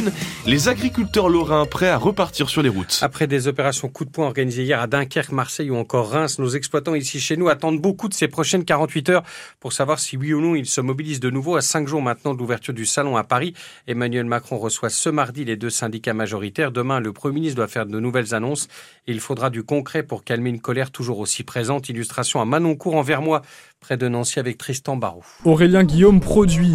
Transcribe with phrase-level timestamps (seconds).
[0.00, 0.12] une,
[0.46, 2.98] les agriculteurs lorrains prêts à repartir sur les routes.
[3.02, 6.48] Après des opérations coup de poing organisées hier à Dunkerque, Marseille ou encore Reims, nos
[6.48, 9.22] exploitants ici chez nous attendent beaucoup de ces prochaines 48 heures
[9.60, 12.34] pour savoir si oui ou non ils se mobilisent de nouveau à cinq jours maintenant
[12.34, 13.54] de l'ouverture du salon à Paris.
[13.86, 16.72] Emmanuel Macron reçoit ce mardi les deux syndicats majoritaires.
[16.72, 18.68] Demain, le Premier ministre doit faire de nouvelles annonces.
[19.06, 21.88] Il faudra du concret pour calmer une colère toujours aussi présente.
[21.88, 23.42] Illustration à Manoncourt envers moi
[23.80, 25.24] près de Nancy avec Tristan Barou.
[25.44, 26.74] Aurélien Guillaume produit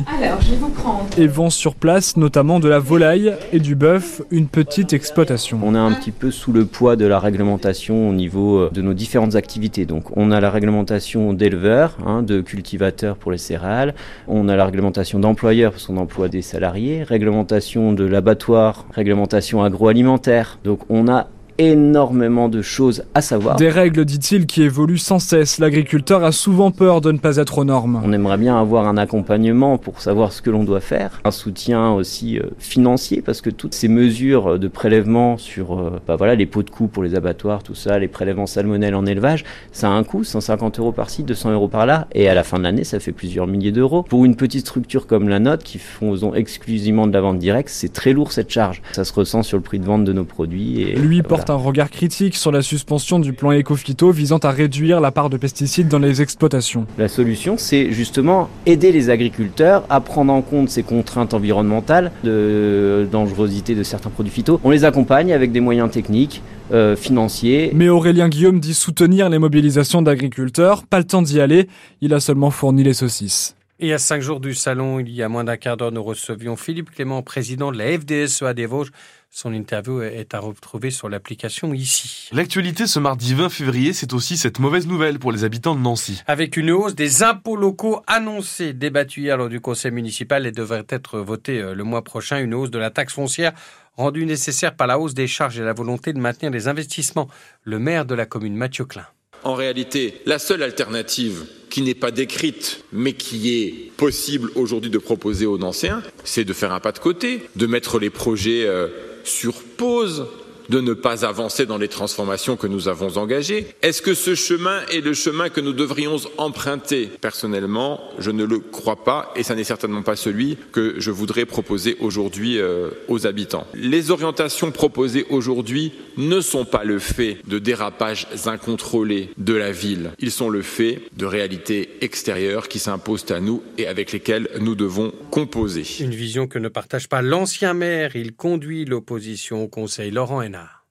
[1.17, 5.59] et vend sur place notamment de la volaille et du bœuf, une petite exploitation.
[5.63, 8.81] On est un petit peu sous le poids de la réglementation au niveau euh, de
[8.81, 9.85] nos différentes activités.
[9.85, 13.95] Donc on a la réglementation d'éleveurs, hein, de cultivateurs pour les céréales,
[14.27, 20.59] on a la réglementation d'employeurs pour son emploi des salariés, réglementation de l'abattoir, réglementation agroalimentaire.
[20.63, 21.27] Donc on a
[21.57, 23.55] énormément de choses à savoir.
[23.55, 25.59] Des règles, dit-il, qui évoluent sans cesse.
[25.59, 28.01] L'agriculteur a souvent peur de ne pas être aux normes.
[28.03, 31.91] On aimerait bien avoir un accompagnement pour savoir ce que l'on doit faire, un soutien
[31.91, 36.45] aussi euh, financier, parce que toutes ces mesures de prélèvement sur euh, bah voilà, les
[36.45, 39.91] pots de cou pour les abattoirs, tout ça, les prélèvements salmonelles en élevage, ça a
[39.91, 42.63] un coût, 150 euros par site, 200 euros par là, et à la fin de
[42.63, 44.03] l'année, ça fait plusieurs milliers d'euros.
[44.03, 47.91] Pour une petite structure comme la nôtre, qui font exclusivement de la vente directe, c'est
[47.91, 48.81] très lourd cette charge.
[48.93, 50.81] Ça se ressent sur le prix de vente de nos produits.
[50.81, 55.01] Et, Lui porte un regard critique sur la suspension du plan Ecofito visant à réduire
[55.01, 56.85] la part de pesticides dans les exploitations.
[56.97, 63.07] La solution, c'est justement aider les agriculteurs à prendre en compte ces contraintes environnementales, de
[63.11, 64.59] dangerosité de certains produits phyto.
[64.63, 67.71] On les accompagne avec des moyens techniques, euh, financiers.
[67.75, 70.83] Mais Aurélien Guillaume dit soutenir les mobilisations d'agriculteurs.
[70.83, 71.67] Pas le temps d'y aller,
[72.01, 73.54] il a seulement fourni les saucisses.
[73.77, 76.55] Et à cinq jours du salon, il y a moins d'un quart d'heure, nous recevions
[76.55, 78.91] Philippe Clément, président de la FDSEA des Vosges.
[79.29, 82.29] Son interview est à retrouver sur l'application ici.
[82.31, 86.21] L'actualité ce mardi 20 février, c'est aussi cette mauvaise nouvelle pour les habitants de Nancy.
[86.25, 90.85] Avec une hausse des impôts locaux annoncée, débattue hier lors du conseil municipal et devrait
[90.87, 93.51] être votée euh, le mois prochain, une hausse de la taxe foncière
[93.97, 97.27] rendue nécessaire par la hausse des charges et la volonté de maintenir les investissements.
[97.63, 99.07] Le maire de la commune, Mathieu Klein.
[99.43, 104.97] En réalité, la seule alternative qui n'est pas décrite, mais qui est possible aujourd'hui de
[104.97, 108.87] proposer aux Nancéens, c'est de faire un pas de côté, de mettre les projets euh,
[109.25, 110.25] sur pause
[110.69, 114.81] de ne pas avancer dans les transformations que nous avons engagées Est-ce que ce chemin
[114.91, 117.09] est le chemin que nous devrions emprunter?
[117.21, 121.45] Personnellement, je ne le crois pas et ça n'est certainement pas celui que je voudrais
[121.45, 123.67] proposer aujourd'hui euh, aux habitants.
[123.73, 130.11] Les orientations proposées aujourd'hui ne sont pas le fait de dérapages incontrôlés de la ville.
[130.19, 134.75] Ils sont le fait de réalités extérieures qui s'imposent à nous et avec lesquelles nous
[134.75, 135.83] devons composer.
[135.99, 138.15] Une vision que ne partage pas l'ancien maire.
[138.15, 140.11] Il conduit l'opposition au Conseil.
[140.11, 140.41] Laurent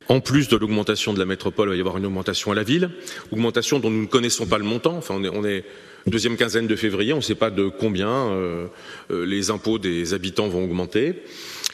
[0.08, 2.62] en plus de l'augmentation de la métropole, il va y avoir une augmentation à la
[2.62, 2.90] ville,
[3.30, 4.96] augmentation dont nous ne connaissons pas le montant.
[4.96, 5.64] Enfin, on est,
[6.06, 8.66] deuxième quinzaine de février, on ne sait pas de combien euh,
[9.10, 11.22] euh, les impôts des habitants vont augmenter.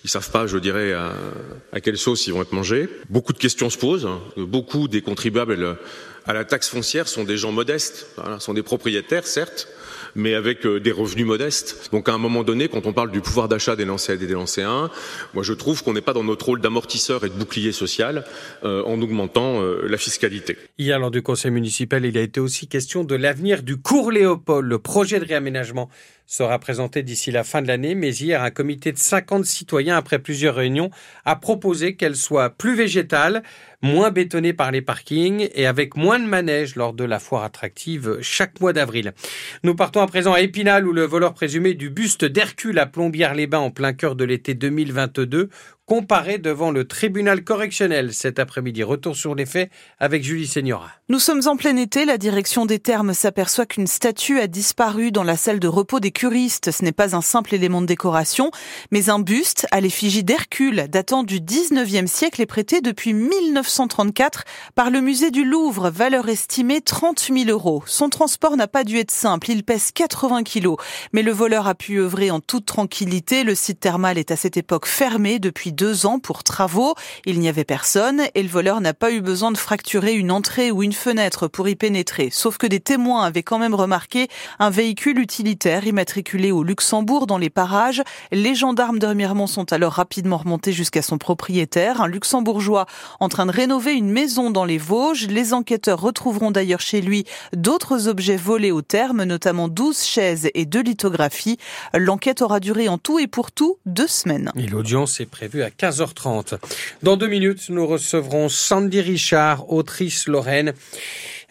[0.04, 2.88] Ils savent pas, je dirais, à, quelle sauce ils vont être mangés.
[3.10, 4.08] Beaucoup de questions se posent.
[4.36, 5.76] Beaucoup des contribuables
[6.24, 9.68] à la taxe foncière sont des gens modestes, voilà, sont des propriétaires, certes,
[10.14, 11.90] mais avec euh, des revenus modestes.
[11.92, 14.34] Donc à un moment donné, quand on parle du pouvoir d'achat des Lancéens et des
[14.34, 14.90] Lancéens,
[15.34, 18.24] moi je trouve qu'on n'est pas dans notre rôle d'amortisseur et de bouclier social
[18.64, 20.56] euh, en augmentant euh, la fiscalité.
[20.78, 24.68] Hier, lors du conseil municipal, il a été aussi question de l'avenir du cours Léopold,
[24.68, 25.88] le projet de réaménagement
[26.30, 30.20] sera présenté d'ici la fin de l'année, mais hier, un comité de 50 citoyens, après
[30.20, 30.90] plusieurs réunions,
[31.24, 33.42] a proposé qu'elle soit plus végétale,
[33.82, 38.18] moins bétonnée par les parkings et avec moins de manèges lors de la foire attractive
[38.20, 39.14] chaque mois d'avril.
[39.62, 43.58] Nous partons à présent à Épinal où le voleur présumé du buste d'Hercule à Plombières-les-Bains
[43.58, 45.48] en plein cœur de l'été 2022
[45.90, 48.84] comparé devant le tribunal correctionnel cet après-midi.
[48.84, 50.88] Retour sur les faits avec Julie Segnora.
[51.08, 52.04] Nous sommes en plein été.
[52.04, 56.12] La direction des termes s'aperçoit qu'une statue a disparu dans la salle de repos des
[56.12, 56.70] curistes.
[56.70, 58.52] Ce n'est pas un simple élément de décoration,
[58.92, 64.44] mais un buste à l'effigie d'Hercule datant du 19e siècle et prêté depuis 1934
[64.76, 67.82] par le musée du Louvre, valeur estimée 30 000 euros.
[67.86, 69.50] Son transport n'a pas dû être simple.
[69.50, 70.76] Il pèse 80 kilos.
[71.12, 73.42] Mais le voleur a pu œuvrer en toute tranquillité.
[73.42, 76.94] Le site thermal est à cette époque fermé depuis deux ans pour travaux.
[77.24, 80.70] Il n'y avait personne et le voleur n'a pas eu besoin de fracturer une entrée
[80.70, 82.28] ou une fenêtre pour y pénétrer.
[82.30, 84.28] Sauf que des témoins avaient quand même remarqué
[84.58, 88.02] un véhicule utilitaire immatriculé au Luxembourg dans les parages.
[88.30, 92.84] Les gendarmes de Remiremont sont alors rapidement remontés jusqu'à son propriétaire, un luxembourgeois
[93.18, 95.28] en train de rénover une maison dans les Vosges.
[95.28, 97.24] Les enquêteurs retrouveront d'ailleurs chez lui
[97.54, 101.56] d'autres objets volés au terme, notamment 12 chaises et deux lithographies.
[101.94, 104.52] L'enquête aura duré en tout et pour tout deux semaines.
[104.70, 106.58] L'audience est prévue à 15h30.
[107.02, 110.72] Dans deux minutes, nous recevrons Sandy Richard, autrice lorraine.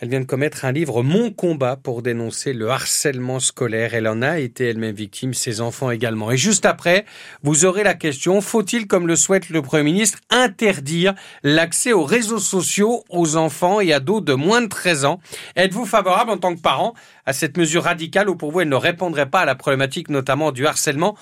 [0.02, 3.94] Elle vient de commettre un livre Mon combat pour dénoncer le harcèlement scolaire.
[3.94, 6.32] Elle en a été elle-même victime, ses enfants également.
[6.32, 7.04] Et juste après,
[7.44, 12.40] vous aurez la question, faut-il, comme le souhaite le Premier ministre, interdire l'accès aux réseaux
[12.40, 15.20] sociaux aux enfants et ados de moins de 13 ans?
[15.58, 16.94] Êtes-vous favorable en tant que parent
[17.26, 20.52] à cette mesure radicale ou pour vous elle ne répondrait pas à la problématique notamment
[20.52, 21.18] du harcèlement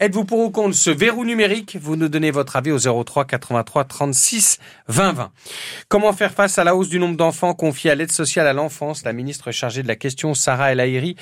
[0.00, 1.76] Êtes-vous pour ou contre ce verrou numérique?
[1.80, 4.58] Vous nous donnez votre avis au 03 83 36
[4.88, 5.32] 20 20.
[5.88, 9.04] Comment faire face à la hausse du nombre d'enfants confiés à l'aide sociale à l'enfance?
[9.04, 11.14] La ministre chargée de la question, Sarah El Haïry,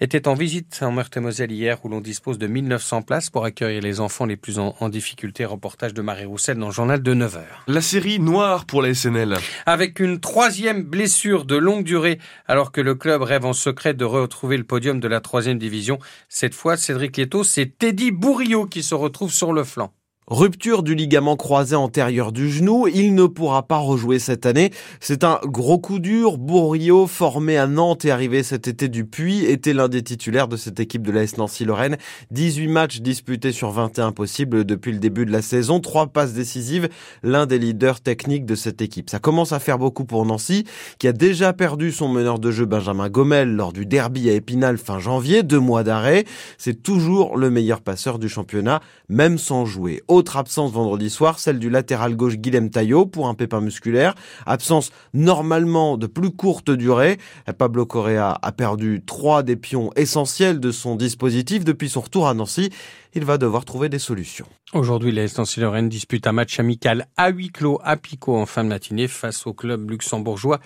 [0.00, 3.98] était en visite en Meurthe-et-Moselle hier où l'on dispose de 1900 places pour accueillir les
[3.98, 5.44] enfants les plus en, difficulté.
[5.44, 7.40] Reportage de Marie Roussel dans le journal de 9h.
[7.66, 9.38] La série noire pour la SNL.
[9.66, 14.04] Avec une troisième blessure de longue durée alors que le club rêve en secret de
[14.04, 15.98] retrouver le podium de la troisième division.
[16.28, 19.92] Cette fois, Cédric Lieto, c'est Teddy Bourriot qui se retrouve sur le flanc.
[20.30, 24.70] Rupture du ligament croisé antérieur du genou, il ne pourra pas rejouer cette année.
[25.00, 26.38] C'est un gros coup dur.
[26.38, 30.56] Bourriot, formé à Nantes et arrivé cet été du Puy, était l'un des titulaires de
[30.56, 31.96] cette équipe de l'AS Nancy-Lorraine.
[32.30, 36.88] 18 matchs disputés sur 21 possibles depuis le début de la saison, trois passes décisives,
[37.24, 39.10] l'un des leaders techniques de cette équipe.
[39.10, 40.64] Ça commence à faire beaucoup pour Nancy,
[41.00, 44.78] qui a déjà perdu son meneur de jeu Benjamin Gomel lors du derby à Épinal
[44.78, 46.24] fin janvier, deux mois d'arrêt.
[46.56, 50.02] C'est toujours le meilleur passeur du championnat, même sans jouer.
[50.20, 54.14] Autre absence vendredi soir, celle du latéral gauche Guilhem Taillot pour un pépin musculaire.
[54.44, 57.16] Absence normalement de plus courte durée.
[57.56, 62.34] Pablo Correa a perdu trois des pions essentiels de son dispositif depuis son retour à
[62.34, 62.68] Nancy.
[63.14, 64.44] Il va devoir trouver des solutions.
[64.74, 68.62] Aujourd'hui, la Nancy Lorraine dispute un match amical à huis clos à Picot en fin
[68.62, 70.60] de matinée face au club luxembourgeois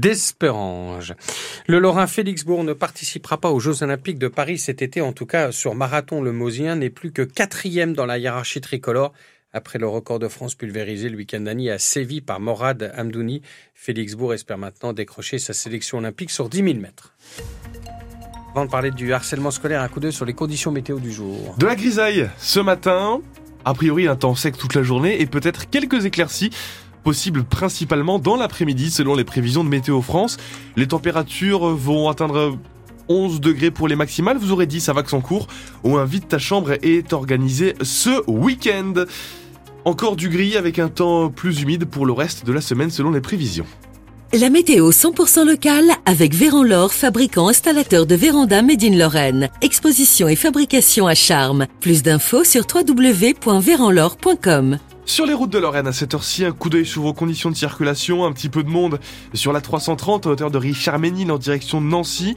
[0.00, 1.14] d'Espérange.
[1.66, 5.00] Le Lorrain Félixbourg ne participera pas aux Jeux Olympiques de Paris cet été.
[5.00, 9.12] En tout cas, sur marathon, le Mosien n'est plus que quatrième dans la hiérarchie tricolore.
[9.54, 13.40] Après le record de France pulvérisé le week-end dernier à Séville par Morad Hamdouni,
[13.74, 17.14] Félixbourg espère maintenant décrocher sa sélection olympique sur 10 000 mètres.
[18.50, 21.54] Avant de parler du harcèlement scolaire, un coup d'œil sur les conditions météo du jour.
[21.56, 23.22] De la grisaille ce matin,
[23.64, 26.50] a priori un temps sec toute la journée et peut-être quelques éclaircies
[27.06, 30.38] possible principalement dans l'après-midi selon les prévisions de Météo France.
[30.74, 32.58] Les températures vont atteindre
[33.08, 35.46] 11 degrés pour les maximales, vous aurez dit ça va que son cours,
[35.84, 39.04] où un vide ta chambre est organisé ce week-end.
[39.84, 43.12] Encore du gris avec un temps plus humide pour le reste de la semaine selon
[43.12, 43.66] les prévisions.
[44.32, 49.48] La météo 100% locale avec Véran fabricant installateur de véranda Made in Lorraine.
[49.62, 51.68] Exposition et fabrication à charme.
[51.80, 54.80] Plus d'infos sur www.véranlore.com.
[55.06, 57.54] Sur les routes de Lorraine à cette heure-ci, un coup d'œil sur vos conditions de
[57.54, 58.98] circulation, un petit peu de monde
[59.34, 62.34] sur la 330 à hauteur de Richard Ménil en direction de Nancy.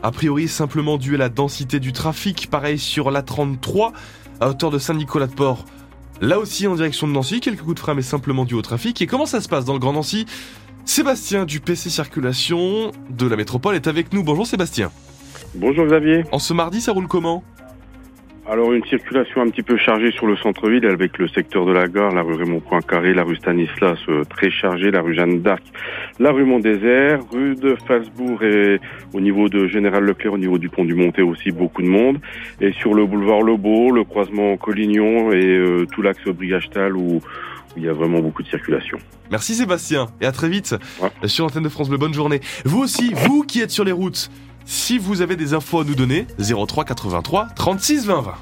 [0.00, 2.48] A priori, simplement dû à la densité du trafic.
[2.48, 3.92] Pareil sur la 33
[4.40, 5.64] à hauteur de Saint-Nicolas-de-Port.
[6.20, 9.02] Là aussi en direction de Nancy, quelques coups de frein mais simplement dû au trafic.
[9.02, 10.24] Et comment ça se passe dans le Grand Nancy?
[10.84, 14.22] Sébastien du PC Circulation de la métropole est avec nous.
[14.22, 14.92] Bonjour Sébastien.
[15.56, 16.22] Bonjour Xavier.
[16.30, 17.42] En ce mardi, ça roule comment?
[18.46, 21.88] Alors une circulation un petit peu chargée sur le centre-ville avec le secteur de la
[21.88, 25.62] gare, la rue Raymond Poincaré, la rue Stanislas euh, très chargée, la rue Jeanne d'Arc,
[26.18, 28.80] la rue Mont-Désert, rue de Falsbourg et
[29.14, 32.18] au niveau de Général Leclerc, au niveau du pont du Monté aussi beaucoup de monde.
[32.60, 37.20] Et sur le boulevard Lebeau, le croisement Collignon et euh, tout l'axe Brigachetal où
[37.76, 38.98] il y a vraiment beaucoup de circulation.
[39.30, 40.76] Merci Sébastien et à très vite
[41.24, 41.98] sur l'antenne de France Bleu.
[41.98, 42.40] Bonne journée.
[42.64, 44.30] Vous aussi, vous qui êtes sur les routes,
[44.66, 48.34] si vous avez des infos à nous donner, 03 83 36 20 20.